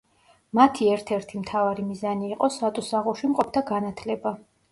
მათი 0.59 0.87
ერთ-ერთი 0.93 1.41
მთავარი 1.41 1.85
მიზანი 1.91 2.31
იყო 2.37 2.49
სატუსაღოში 2.55 3.31
მყოფთა 3.35 3.63
განათლება. 3.71 4.35